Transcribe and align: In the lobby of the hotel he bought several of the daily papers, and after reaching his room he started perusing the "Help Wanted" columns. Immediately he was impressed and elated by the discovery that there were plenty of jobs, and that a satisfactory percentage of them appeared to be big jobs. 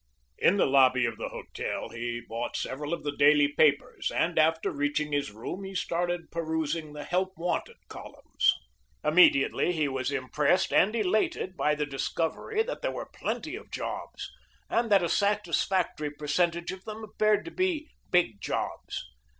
In 0.39 0.57
the 0.57 0.65
lobby 0.65 1.05
of 1.05 1.17
the 1.17 1.29
hotel 1.29 1.89
he 1.89 2.21
bought 2.27 2.57
several 2.57 2.91
of 2.91 3.03
the 3.03 3.15
daily 3.15 3.49
papers, 3.49 4.09
and 4.09 4.39
after 4.39 4.71
reaching 4.71 5.11
his 5.11 5.29
room 5.29 5.63
he 5.63 5.75
started 5.75 6.31
perusing 6.31 6.93
the 6.93 7.03
"Help 7.03 7.37
Wanted" 7.37 7.75
columns. 7.87 8.51
Immediately 9.03 9.73
he 9.73 9.87
was 9.87 10.11
impressed 10.11 10.73
and 10.73 10.95
elated 10.95 11.55
by 11.55 11.75
the 11.75 11.85
discovery 11.85 12.63
that 12.63 12.81
there 12.81 12.89
were 12.89 13.11
plenty 13.13 13.53
of 13.55 13.69
jobs, 13.69 14.31
and 14.71 14.91
that 14.91 15.03
a 15.03 15.07
satisfactory 15.07 16.09
percentage 16.09 16.71
of 16.71 16.83
them 16.85 17.03
appeared 17.03 17.45
to 17.45 17.51
be 17.51 17.87
big 18.09 18.41
jobs. 18.41 19.03